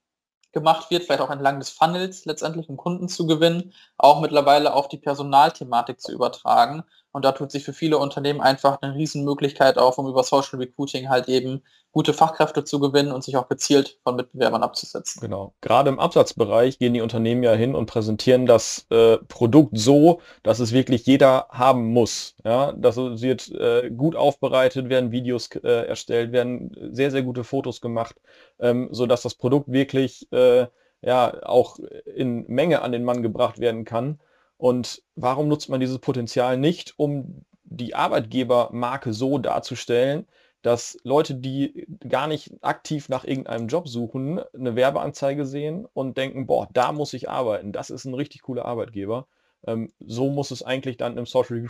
gemacht 0.52 0.92
wird, 0.92 1.04
vielleicht 1.04 1.22
auch 1.22 1.30
entlang 1.30 1.60
des 1.60 1.70
Funnels 1.70 2.26
letztendlich, 2.26 2.70
um 2.70 2.78
Kunden 2.78 3.08
zu 3.08 3.28
gewinnen, 3.28 3.74
auch 3.98 4.22
mittlerweile 4.22 4.74
auf 4.74 4.88
die 4.88 4.98
Personalthematik 4.98 6.00
zu 6.02 6.12
übertragen. 6.12 6.84
Und 7.12 7.26
da 7.26 7.34
tut 7.34 7.52
sich 7.52 7.64
für 7.64 7.74
viele 7.74 7.98
Unternehmen 7.98 8.42
einfach 8.42 8.82
eine 8.82 8.96
Riesenmöglichkeit 8.96 9.78
auf, 9.78 9.98
um 9.98 10.08
über 10.08 10.24
Social 10.24 10.60
Recruiting 10.60 11.10
halt 11.10 11.28
eben 11.28 11.62
gute 11.92 12.14
Fachkräfte 12.14 12.64
zu 12.64 12.80
gewinnen 12.80 13.12
und 13.12 13.24
sich 13.24 13.36
auch 13.36 13.50
gezielt 13.50 14.00
von 14.04 14.16
Mitbewerbern 14.16 14.64
abzusetzen. 14.64 15.20
Genau. 15.20 15.54
Gerade 15.60 15.90
im 15.90 16.00
Absatzbereich 16.00 16.80
gehen 16.80 16.94
die 16.94 17.02
Unternehmen 17.02 17.44
ja 17.44 17.54
hin 17.54 17.76
und 17.76 17.86
präsentieren 17.86 18.46
das 18.46 18.86
äh, 18.90 19.18
Produkt 19.28 19.78
so, 19.78 20.22
dass 20.44 20.60
es 20.60 20.72
wirklich 20.72 21.06
jeder 21.06 21.48
haben 21.50 21.92
muss. 21.92 22.36
Ja, 22.46 22.72
das 22.72 22.96
wird 22.96 23.50
äh, 23.52 23.90
gut 23.90 24.16
aufbereitet, 24.16 24.88
werden 24.88 25.12
Videos 25.12 25.50
äh, 25.56 25.88
erstellt, 25.88 26.32
werden 26.32 26.72
sehr, 26.94 27.12
sehr 27.12 27.24
gute 27.24 27.44
Fotos 27.44 27.82
gemacht, 27.82 28.16
ähm, 28.60 28.88
sodass 28.92 29.22
das 29.24 29.36
Produkt 29.36 29.70
wirklich 29.72 30.32
äh, 30.32 30.68
ja 31.02 31.44
auch 31.44 31.78
in 32.16 32.46
Menge 32.48 32.82
an 32.82 32.94
den 32.94 33.04
Mann 33.04 33.22
gebracht 33.22 33.60
werden 33.60 33.84
kann. 33.84 34.20
Und 34.62 35.02
warum 35.16 35.48
nutzt 35.48 35.70
man 35.70 35.80
dieses 35.80 35.98
Potenzial 35.98 36.56
nicht, 36.56 36.94
um 36.98 37.46
die 37.64 37.96
Arbeitgebermarke 37.96 39.12
so 39.12 39.40
darzustellen, 39.40 40.28
dass 40.62 41.00
Leute, 41.02 41.34
die 41.34 41.88
gar 42.08 42.28
nicht 42.28 42.54
aktiv 42.62 43.10
nach 43.10 43.24
irgendeinem 43.24 43.68
Job 43.68 43.88
suchen, 43.88 44.40
eine 44.54 44.76
Werbeanzeige 44.76 45.48
sehen 45.48 45.88
und 45.94 46.16
denken, 46.16 46.46
boah, 46.46 46.68
da 46.74 46.92
muss 46.92 47.14
ich 47.14 47.28
arbeiten, 47.28 47.72
das 47.72 47.90
ist 47.90 48.06
ein 48.06 48.14
richtig 48.14 48.44
cooler 48.44 48.66
Arbeitgeber. 48.66 49.26
Ähm, 49.66 49.94
so 50.00 50.30
muss 50.30 50.52
es 50.52 50.62
eigentlich 50.62 50.98
dann 50.98 51.18
im 51.18 51.26
Social 51.26 51.66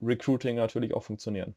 Recruiting 0.00 0.54
natürlich 0.54 0.94
auch 0.94 1.02
funktionieren. 1.02 1.56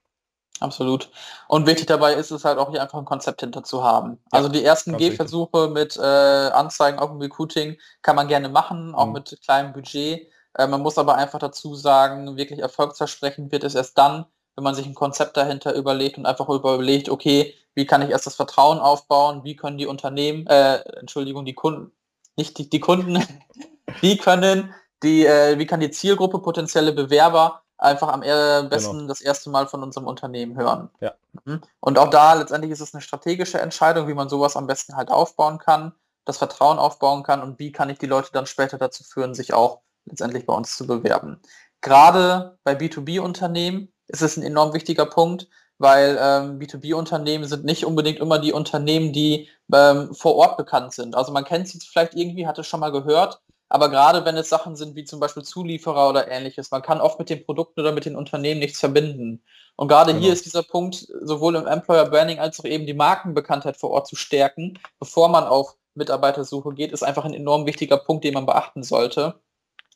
Absolut. 0.60 1.12
Und 1.48 1.68
wichtig 1.68 1.86
dabei 1.86 2.16
ist 2.16 2.32
es 2.32 2.46
halt 2.46 2.58
auch 2.58 2.72
hier 2.72 2.82
einfach 2.82 2.98
ein 2.98 3.06
Konzept 3.06 3.42
hinter 3.42 3.64
zu 3.64 3.84
haben. 3.84 4.14
Ja, 4.34 4.40
also 4.40 4.50
die 4.50 4.64
ersten 4.64 4.98
Gehversuche 4.98 5.68
mit 5.68 5.98
äh, 5.98 6.02
Anzeigen 6.02 6.98
auf 6.98 7.12
dem 7.12 7.22
Recruiting 7.22 7.78
kann 8.02 8.16
man 8.16 8.28
gerne 8.28 8.50
machen, 8.50 8.96
auch 8.96 9.06
mhm. 9.06 9.14
mit 9.14 9.40
kleinem 9.44 9.72
Budget. 9.72 10.28
Äh, 10.60 10.68
man 10.68 10.82
muss 10.82 10.98
aber 10.98 11.16
einfach 11.16 11.40
dazu 11.40 11.74
sagen, 11.74 12.36
wirklich 12.36 12.60
erfolgsversprechend 12.60 13.52
wird 13.52 13.64
es 13.64 13.76
erst 13.76 13.98
dann, 13.98 14.26
wenn 14.56 14.64
man 14.66 14.76
sich 14.76 14.86
ein 14.86 14.94
Konzept 14.94 15.38
dahinter 15.38 15.74
überlegt 15.74 16.18
und 16.18 16.26
einfach 16.26 16.50
überlegt, 16.50 17.08
okay, 17.08 17.56
wie 17.76 17.86
kann 17.86 18.02
ich 18.02 18.10
erst 18.10 18.26
das 18.26 18.36
Vertrauen 18.36 18.78
aufbauen, 18.78 19.46
wie 19.46 19.56
können 19.56 19.78
die 19.78 19.86
Unternehmen, 19.86 20.46
äh, 20.48 20.80
Entschuldigung, 21.00 21.46
die 21.46 21.54
Kunden, 21.54 21.94
nicht 22.36 22.58
die, 22.58 22.70
die 22.70 22.82
Kunden, 22.82 23.24
wie 24.02 24.18
können 24.18 24.74
die, 25.02 25.26
äh, 25.26 25.58
wie 25.58 25.66
kann 25.66 25.80
die 25.80 25.92
Zielgruppe 25.92 26.40
potenzielle 26.40 26.92
Bewerber 26.92 27.62
einfach 27.78 28.10
am 28.10 28.20
besten 28.20 28.98
genau. 28.98 29.08
das 29.08 29.22
erste 29.22 29.50
Mal 29.50 29.66
von 29.68 29.82
unserem 29.82 30.08
Unternehmen 30.08 30.58
hören. 30.58 30.90
Ja. 31.00 31.14
Mhm. 31.46 31.62
Und 31.80 31.98
auch 31.98 32.10
da 32.10 32.34
letztendlich 32.34 32.74
ist 32.74 32.82
es 32.82 32.94
eine 32.94 33.02
strategische 33.02 33.62
Entscheidung, 33.62 34.10
wie 34.10 34.14
man 34.14 34.28
sowas 34.28 34.58
am 34.58 34.68
besten 34.68 34.98
halt 34.98 35.10
aufbauen 35.10 35.60
kann, 35.60 35.94
das 36.26 36.38
Vertrauen 36.38 36.78
aufbauen 36.78 37.24
kann 37.24 37.42
und 37.42 37.60
wie 37.60 37.72
kann 37.72 37.90
ich 37.90 37.98
die 37.98 38.08
Leute 38.08 38.32
dann 38.34 38.46
später 38.46 38.78
dazu 38.78 39.06
führen, 39.06 39.34
sich 39.34 39.54
auch 39.54 39.80
letztendlich 40.10 40.46
bei 40.46 40.54
uns 40.54 40.76
zu 40.76 40.86
bewerben. 40.86 41.40
Gerade 41.82 42.58
bei 42.64 42.74
B2B-Unternehmen 42.74 43.92
ist 44.08 44.22
es 44.22 44.38
ein 44.38 44.44
enorm 44.44 44.74
wichtiger 44.74 45.06
Punkt, 45.06 45.48
weil 45.78 46.18
ähm, 46.22 46.60
B2B-Unternehmen 46.60 47.46
sind 47.46 47.64
nicht 47.64 47.86
unbedingt 47.86 48.20
immer 48.20 48.38
die 48.38 48.52
Unternehmen, 48.52 49.14
die 49.14 49.50
ähm, 49.74 50.14
vor 50.14 50.36
Ort 50.36 50.58
bekannt 50.58 50.94
sind. 50.94 51.16
Also 51.16 51.32
man 51.32 51.46
kennt 51.46 51.70
sie 51.70 51.80
vielleicht 51.80 52.16
irgendwie, 52.16 52.46
hat 52.46 52.60
es 52.60 52.68
schon 52.68 52.82
mal 52.82 52.92
gehört, 52.92 53.42
aber 53.70 53.90
gerade 53.90 54.26
wenn 54.26 54.36
es 54.36 54.50
Sachen 54.50 54.76
sind 54.76 54.96
wie 54.96 55.06
zum 55.06 55.20
Beispiel 55.20 55.44
Zulieferer 55.44 56.10
oder 56.10 56.30
ähnliches, 56.30 56.72
man 56.72 56.82
kann 56.82 57.00
oft 57.00 57.20
mit 57.20 57.30
den 57.30 57.46
Produkten 57.46 57.80
oder 57.80 57.92
mit 57.92 58.06
den 58.06 58.16
Unternehmen 58.16 58.60
nichts 58.60 58.80
verbinden. 58.80 59.44
Und 59.76 59.88
gerade 59.88 60.12
genau. 60.12 60.24
hier 60.24 60.34
ist 60.34 60.46
dieser 60.46 60.64
Punkt, 60.64 61.08
sowohl 61.22 61.56
im 61.56 61.68
Employer 61.68 62.10
Branding 62.10 62.40
als 62.40 62.60
auch 62.60 62.66
eben 62.66 62.88
die 62.88 62.96
Markenbekanntheit 62.96 63.78
vor 63.78 63.92
Ort 63.92 64.08
zu 64.08 64.16
stärken, 64.16 64.80
bevor 65.00 65.30
man 65.30 65.46
auf 65.46 65.78
Mitarbeitersuche 65.94 66.74
geht, 66.74 66.92
ist 66.92 67.04
einfach 67.04 67.26
ein 67.26 67.34
enorm 67.34 67.66
wichtiger 67.68 67.98
Punkt, 67.98 68.24
den 68.24 68.34
man 68.34 68.48
beachten 68.48 68.84
sollte. 68.84 69.40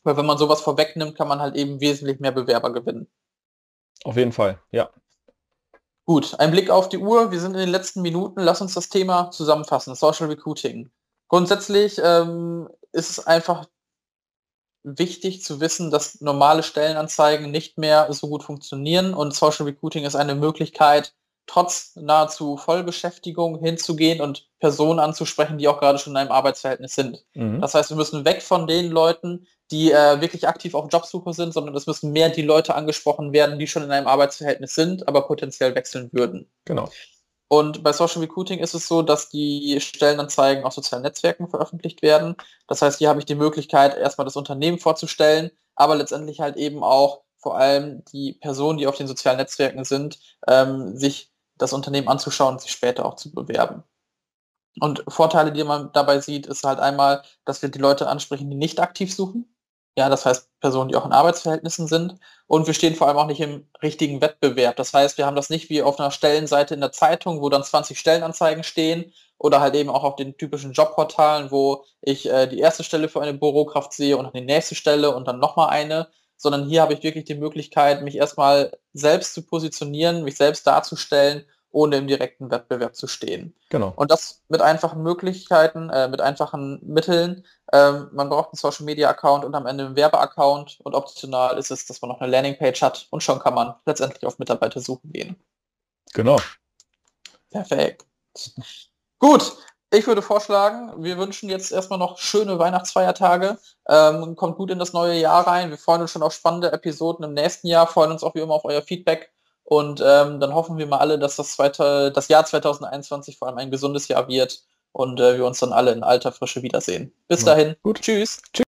Weil 0.04 0.18
wenn 0.18 0.26
man 0.26 0.38
sowas 0.38 0.62
vorwegnimmt, 0.62 1.18
kann 1.18 1.28
man 1.28 1.40
halt 1.40 1.56
eben 1.56 1.80
wesentlich 1.80 2.20
mehr 2.20 2.32
Bewerber 2.32 2.72
gewinnen. 2.74 3.08
Auf 4.04 4.18
jeden 4.18 4.34
Fall, 4.34 4.60
ja. 4.72 4.90
Gut, 6.06 6.38
ein 6.40 6.52
Blick 6.52 6.70
auf 6.70 6.90
die 6.90 6.98
Uhr. 6.98 7.32
Wir 7.32 7.40
sind 7.40 7.54
in 7.54 7.60
den 7.60 7.70
letzten 7.70 8.02
Minuten. 8.02 8.42
Lass 8.42 8.62
uns 8.62 8.74
das 8.74 8.90
Thema 8.90 9.32
zusammenfassen. 9.32 9.96
Social 9.96 10.28
Recruiting. 10.28 10.92
Grundsätzlich 11.30 12.00
ähm, 12.04 12.70
ist 12.92 13.10
es 13.10 13.26
einfach 13.26 13.68
wichtig 14.84 15.44
zu 15.44 15.62
wissen, 15.62 15.92
dass 15.92 16.20
normale 16.20 16.62
Stellenanzeigen 16.62 17.50
nicht 17.52 17.78
mehr 17.78 18.12
so 18.12 18.28
gut 18.28 18.44
funktionieren 18.44 19.14
und 19.14 19.34
Social 19.34 19.66
Recruiting 19.66 20.04
ist 20.04 20.16
eine 20.16 20.36
Möglichkeit, 20.36 21.16
trotz 21.46 21.96
nahezu 21.96 22.58
Vollbeschäftigung 22.58 23.60
hinzugehen 23.60 24.22
und 24.22 24.48
Personen 24.60 25.00
anzusprechen, 25.00 25.58
die 25.58 25.68
auch 25.68 25.80
gerade 25.80 26.00
schon 26.00 26.14
in 26.14 26.18
einem 26.18 26.32
Arbeitsverhältnis 26.32 26.96
sind. 26.96 27.26
Mhm. 27.34 27.62
Das 27.62 27.74
heißt, 27.74 27.90
wir 27.90 27.98
müssen 27.98 28.26
weg 28.26 28.42
von 28.42 28.68
den 28.68 28.90
Leuten, 28.90 29.48
die 29.72 29.92
äh, 29.92 30.22
wirklich 30.22 30.48
aktiv 30.48 30.74
auf 30.76 30.88
Jobsuche 30.92 31.34
sind, 31.34 31.54
sondern 31.54 31.76
es 31.76 31.88
müssen 31.88 32.12
mehr 32.12 32.30
die 32.30 32.42
Leute 32.42 32.76
angesprochen 32.76 33.34
werden, 33.34 33.60
die 33.60 33.68
schon 33.68 33.84
in 33.84 33.92
einem 33.92 34.08
Arbeitsverhältnis 34.08 34.76
sind, 34.76 35.08
aber 35.08 35.28
potenziell 35.28 35.76
wechseln 35.76 36.10
würden. 36.12 36.50
Genau. 36.66 36.90
Und 37.50 37.84
bei 37.84 37.94
Social 37.94 38.22
Recruiting 38.22 38.60
ist 38.60 38.74
es 38.74 38.88
so, 38.88 39.04
dass 39.04 39.30
die 39.30 39.80
Stellenanzeigen 39.80 40.64
auf 40.64 40.74
sozialen 40.74 41.04
Netzwerken 41.04 41.48
veröffentlicht 41.50 42.02
werden. 42.02 42.36
Das 42.68 42.82
heißt, 42.82 42.98
hier 42.98 43.10
habe 43.10 43.20
ich 43.20 43.26
die 43.26 43.36
Möglichkeit, 43.36 43.96
erstmal 43.96 44.26
das 44.26 44.36
Unternehmen 44.36 44.80
vorzustellen, 44.80 45.52
aber 45.76 45.96
letztendlich 45.96 46.40
halt 46.40 46.56
eben 46.56 46.84
auch 46.84 47.22
vor 47.38 47.58
allem 47.58 48.04
die 48.06 48.34
Personen, 48.34 48.80
die 48.80 48.88
auf 48.88 48.96
den 48.98 49.08
sozialen 49.08 49.38
Netzwerken 49.38 49.84
sind, 49.84 50.18
ähm, 50.48 50.98
sich 50.98 51.33
das 51.58 51.74
Unternehmen 51.74 52.08
anzuschauen 52.08 52.56
und 52.56 52.62
sich 52.62 52.72
später 52.72 53.06
auch 53.06 53.16
zu 53.16 53.32
bewerben. 53.34 53.84
Und 54.80 55.04
Vorteile, 55.08 55.52
die 55.52 55.64
man 55.64 55.92
dabei 55.94 56.20
sieht, 56.20 56.48
ist 56.48 56.64
halt 56.64 56.80
einmal, 56.80 57.24
dass 57.46 57.62
wir 57.62 57.70
die 57.70 57.80
Leute 57.80 58.08
ansprechen, 58.08 58.50
die 58.50 58.56
nicht 58.56 58.80
aktiv 58.80 59.14
suchen. 59.14 59.54
Ja, 59.96 60.10
das 60.10 60.26
heißt 60.26 60.50
Personen, 60.60 60.90
die 60.90 60.96
auch 60.96 61.06
in 61.06 61.12
Arbeitsverhältnissen 61.12 61.88
sind. 61.88 62.16
Und 62.48 62.66
wir 62.66 62.74
stehen 62.74 62.96
vor 62.96 63.08
allem 63.08 63.18
auch 63.18 63.28
nicht 63.28 63.42
im 63.42 63.68
richtigen 63.84 64.22
Wettbewerb. 64.22 64.76
Das 64.76 64.92
heißt, 64.92 65.20
wir 65.20 65.28
haben 65.28 65.36
das 65.36 65.52
nicht 65.52 65.70
wie 65.70 65.84
auf 65.84 66.00
einer 66.00 66.10
Stellenseite 66.10 66.74
in 66.74 66.82
der 66.82 66.92
Zeitung, 66.92 67.42
wo 67.42 67.50
dann 67.50 67.64
20 67.64 68.00
Stellenanzeigen 68.00 68.64
stehen 68.64 69.14
oder 69.38 69.62
halt 69.62 69.76
eben 69.76 69.90
auch 69.90 70.04
auf 70.04 70.16
den 70.16 70.36
typischen 70.38 70.74
Jobportalen, 70.74 71.52
wo 71.52 71.86
ich 72.02 72.28
äh, 72.28 72.48
die 72.48 72.60
erste 72.60 72.84
Stelle 72.84 73.08
für 73.08 73.22
eine 73.22 73.36
Bürokraft 73.36 73.94
sehe 73.94 74.18
und 74.18 74.24
dann 74.24 74.34
die 74.34 74.42
nächste 74.42 74.74
Stelle 74.74 75.16
und 75.16 75.28
dann 75.28 75.40
nochmal 75.40 75.70
eine, 75.70 76.08
sondern 76.44 76.66
hier 76.66 76.82
habe 76.84 76.94
ich 76.94 77.02
wirklich 77.02 77.24
die 77.26 77.36
Möglichkeit, 77.36 78.04
mich 78.04 78.18
erstmal 78.18 78.78
selbst 78.94 79.34
zu 79.34 79.42
positionieren, 79.42 80.24
mich 80.24 80.38
selbst 80.38 80.68
darzustellen 80.68 81.46
ohne 81.74 81.98
im 81.98 82.08
direkten 82.08 82.52
Wettbewerb 82.52 82.96
zu 82.96 83.08
stehen. 83.08 83.56
Genau. 83.70 83.94
Und 83.96 84.12
das 84.12 84.44
mit 84.48 84.62
einfachen 84.62 85.02
Möglichkeiten, 85.02 85.90
äh, 85.90 86.08
mit 86.08 86.22
einfachen 86.22 86.80
Mitteln. 86.84 87.46
Ähm, 87.74 88.10
man 88.14 88.30
braucht 88.30 88.50
einen 88.50 88.58
Social 88.58 88.86
Media 88.86 89.10
Account 89.10 89.44
und 89.44 89.56
am 89.56 89.66
Ende 89.66 89.88
einen 89.88 89.96
Werbeaccount 89.96 90.80
und 90.84 90.94
optional 90.94 91.58
ist 91.58 91.72
es, 91.72 91.88
dass 91.88 92.00
man 92.02 92.10
noch 92.10 92.22
eine 92.22 92.32
Landingpage 92.32 92.82
hat 92.84 93.08
und 93.10 93.24
schon 93.24 93.40
kann 93.40 93.56
man 93.56 93.74
letztendlich 93.88 94.24
auf 94.26 94.38
Mitarbeiter 94.38 94.80
suchen 94.80 95.12
gehen. 95.12 95.36
Genau. 96.14 96.38
Perfekt. 97.50 98.06
Gut, 99.18 99.58
ich 99.94 100.08
würde 100.08 100.22
vorschlagen, 100.22 100.92
wir 101.04 101.18
wünschen 101.18 101.50
jetzt 101.50 101.72
erstmal 101.72 102.00
noch 102.00 102.18
schöne 102.18 102.58
Weihnachtsfeiertage. 102.58 103.58
Ähm, 103.88 104.36
kommt 104.36 104.58
gut 104.58 104.72
in 104.72 104.80
das 104.80 104.94
neue 104.94 105.20
Jahr 105.20 105.46
rein. 105.46 105.70
Wir 105.70 105.78
freuen 105.78 106.02
uns 106.02 106.12
schon 106.12 106.24
auf 106.24 106.34
spannende 106.34 106.72
Episoden 106.72 107.24
im 107.24 107.34
nächsten 107.34 107.68
Jahr, 107.68 107.88
freuen 107.88 108.12
uns 108.12 108.24
auch 108.24 108.34
wie 108.36 108.40
immer 108.40 108.56
auf 108.56 108.66
euer 108.66 108.82
Feedback 108.82 109.32
und 109.64 110.02
ähm, 110.06 110.40
dann 110.40 110.54
hoffen 110.54 110.78
wir 110.78 110.88
mal 110.88 110.98
alle, 110.98 111.20
dass 111.20 111.36
das, 111.36 111.56
zweite, 111.56 112.12
das 112.12 112.28
Jahr 112.28 112.46
2021 112.46 113.38
vor 113.38 113.48
allem 113.48 113.58
ein 113.58 113.72
gesundes 113.72 114.08
Jahr 114.08 114.28
wird 114.28 114.64
und 114.92 115.20
äh, 115.20 115.38
wir 115.38 115.46
uns 115.46 115.60
dann 115.60 115.74
alle 115.74 115.92
in 115.92 116.04
alter 116.04 116.32
Frische 116.32 116.64
wiedersehen. 116.64 117.14
Bis 117.28 117.42
ja. 117.42 117.54
dahin. 117.54 117.76
Gut. 117.84 118.02
Tschüss. 118.02 118.42
Tschüss. 118.52 118.64